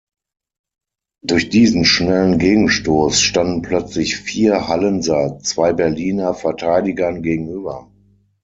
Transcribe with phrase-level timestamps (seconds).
[1.23, 7.87] Durch diesen schnellen Gegenstoß standen plötzlich vier Hallenser zwei Berliner Verteidigern gegenüber.